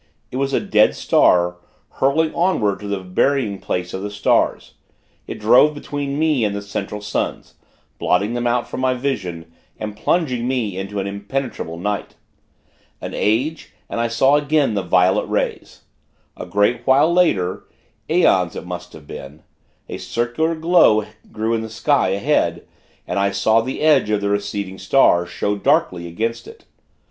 It 0.31 0.37
was 0.37 0.51
a 0.51 0.59
dead 0.59 0.95
star, 0.95 1.57
hurling 1.99 2.33
onward 2.33 2.79
to 2.79 2.87
the 2.87 3.01
burying 3.01 3.59
place 3.59 3.93
of 3.93 4.01
the 4.01 4.09
stars. 4.09 4.73
It 5.27 5.39
drove 5.39 5.75
between 5.75 6.17
me 6.17 6.43
and 6.43 6.55
the 6.55 6.63
Central 6.63 7.01
Suns 7.01 7.53
blotting 7.99 8.33
them 8.33 8.47
out 8.47 8.67
from 8.67 8.79
my 8.79 8.95
vision, 8.95 9.51
and 9.77 9.95
plunging 9.95 10.47
me 10.47 10.75
into 10.75 10.99
an 10.99 11.05
impenetrable 11.05 11.77
night. 11.77 12.15
An 12.99 13.13
age, 13.13 13.73
and 13.87 13.99
I 13.99 14.07
saw 14.07 14.37
again 14.37 14.73
the 14.73 14.81
violet 14.81 15.27
rays. 15.27 15.81
A 16.35 16.47
great 16.47 16.81
while 16.87 17.13
later 17.13 17.67
aeons 18.09 18.55
it 18.55 18.65
must 18.65 18.93
have 18.93 19.05
been 19.05 19.43
a 19.87 19.99
circular 19.99 20.55
glow 20.55 21.05
grew 21.31 21.53
in 21.53 21.61
the 21.61 21.69
sky, 21.69 22.07
ahead, 22.09 22.65
and 23.05 23.19
I 23.19 23.29
saw 23.29 23.61
the 23.61 23.81
edge 23.81 24.09
of 24.09 24.19
the 24.21 24.29
receding 24.29 24.79
star, 24.79 25.27
show 25.27 25.55
darkly 25.57 26.07
against 26.07 26.47
it. 26.47 26.65